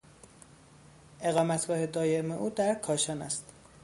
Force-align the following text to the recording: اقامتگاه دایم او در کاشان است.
اقامتگاه 1.21 1.85
دایم 1.87 2.31
او 2.31 2.49
در 2.49 2.75
کاشان 2.75 3.21
است. 3.21 3.43